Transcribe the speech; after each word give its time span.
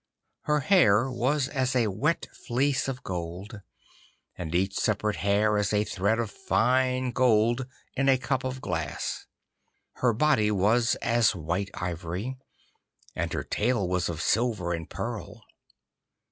Her 0.45 0.61
hair 0.61 1.11
was 1.11 1.47
as 1.47 1.75
a 1.75 1.85
wet 1.85 2.25
fleece 2.33 2.87
of 2.87 3.03
gold, 3.03 3.61
and 4.35 4.55
each 4.55 4.73
separate 4.73 5.17
hair 5.17 5.59
as 5.59 5.73
a 5.73 5.83
thread 5.83 6.17
of 6.17 6.31
fine 6.31 7.11
gold 7.11 7.67
in 7.93 8.09
a 8.09 8.17
cup 8.17 8.43
of 8.43 8.61
glass. 8.61 9.27
Her 9.97 10.11
body 10.11 10.49
was 10.49 10.95
as 11.03 11.35
white 11.35 11.69
ivory, 11.75 12.35
and 13.15 13.31
her 13.33 13.43
tail 13.43 13.87
was 13.87 14.09
of 14.09 14.23
silver 14.23 14.73
and 14.73 14.89
pearl. 14.89 15.43